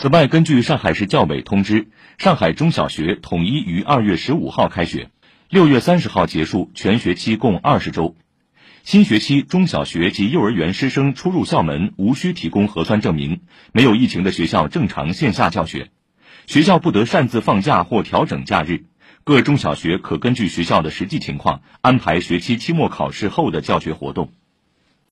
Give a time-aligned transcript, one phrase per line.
[0.00, 5.10] 此外根据上海市教委通知上海中小学统一于二月十五号开学
[5.50, 8.16] 六月三十号结束全学期共二十周。
[8.82, 13.42] 新学期中小学及幼儿园师生出入校门无需提供核酸证明
[13.72, 15.90] 没有疫情的学校正常线下教学。
[16.46, 18.86] 学校不得擅自放假或调整假日
[19.22, 24.32] 各中小学可根据学校的实际情况安排学期期末考试后的教学活动。